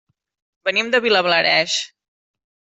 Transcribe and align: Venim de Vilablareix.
Venim 0.69 0.89
de 0.95 1.03
Vilablareix. 1.07 1.79